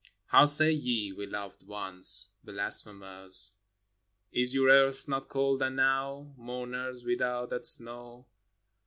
[0.29, 3.57] How say ye, "We loved once" Blasphemers?
[4.31, 8.25] Is your earth not cold enow, Mourners, without that snow